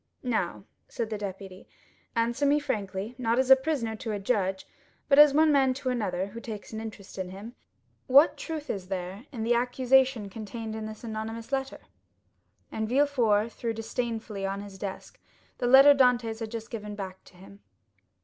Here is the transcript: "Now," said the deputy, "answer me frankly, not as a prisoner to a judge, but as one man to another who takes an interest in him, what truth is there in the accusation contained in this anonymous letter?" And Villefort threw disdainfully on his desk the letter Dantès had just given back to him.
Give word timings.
"Now," 0.23 0.63
said 0.87 1.11
the 1.11 1.17
deputy, 1.19 1.67
"answer 2.15 2.43
me 2.43 2.59
frankly, 2.59 3.13
not 3.19 3.37
as 3.37 3.51
a 3.51 3.55
prisoner 3.55 3.95
to 3.97 4.11
a 4.13 4.17
judge, 4.19 4.65
but 5.07 5.19
as 5.19 5.31
one 5.31 5.51
man 5.51 5.75
to 5.75 5.89
another 5.89 6.25
who 6.25 6.39
takes 6.39 6.73
an 6.73 6.81
interest 6.81 7.19
in 7.19 7.29
him, 7.29 7.53
what 8.07 8.35
truth 8.35 8.67
is 8.71 8.87
there 8.87 9.27
in 9.31 9.43
the 9.43 9.53
accusation 9.53 10.27
contained 10.27 10.75
in 10.75 10.87
this 10.87 11.03
anonymous 11.03 11.51
letter?" 11.51 11.81
And 12.71 12.89
Villefort 12.89 13.49
threw 13.51 13.73
disdainfully 13.73 14.43
on 14.43 14.61
his 14.61 14.79
desk 14.79 15.19
the 15.59 15.67
letter 15.67 15.93
Dantès 15.93 16.39
had 16.39 16.49
just 16.49 16.71
given 16.71 16.95
back 16.95 17.23
to 17.25 17.37
him. 17.37 17.59